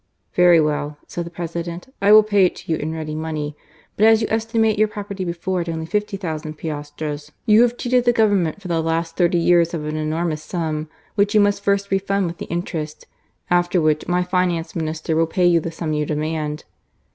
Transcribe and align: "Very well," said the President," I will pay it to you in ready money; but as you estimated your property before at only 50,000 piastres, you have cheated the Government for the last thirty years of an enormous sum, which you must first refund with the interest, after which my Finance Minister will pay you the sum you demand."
"Very 0.33 0.59
well," 0.59 0.97
said 1.05 1.27
the 1.27 1.29
President," 1.29 1.93
I 2.01 2.11
will 2.11 2.23
pay 2.23 2.47
it 2.47 2.55
to 2.55 2.71
you 2.71 2.77
in 2.79 2.91
ready 2.91 3.13
money; 3.13 3.55
but 3.97 4.03
as 4.07 4.19
you 4.19 4.27
estimated 4.31 4.79
your 4.79 4.87
property 4.87 5.23
before 5.23 5.61
at 5.61 5.69
only 5.69 5.85
50,000 5.85 6.55
piastres, 6.55 7.31
you 7.45 7.61
have 7.61 7.77
cheated 7.77 8.05
the 8.05 8.11
Government 8.11 8.63
for 8.63 8.67
the 8.67 8.81
last 8.81 9.15
thirty 9.15 9.37
years 9.37 9.75
of 9.75 9.85
an 9.85 9.97
enormous 9.97 10.41
sum, 10.41 10.89
which 11.13 11.35
you 11.35 11.39
must 11.39 11.63
first 11.63 11.91
refund 11.91 12.25
with 12.25 12.39
the 12.39 12.45
interest, 12.47 13.05
after 13.51 13.79
which 13.79 14.07
my 14.07 14.23
Finance 14.23 14.75
Minister 14.75 15.15
will 15.15 15.27
pay 15.27 15.45
you 15.45 15.59
the 15.59 15.71
sum 15.71 15.93
you 15.93 16.03
demand." 16.07 16.63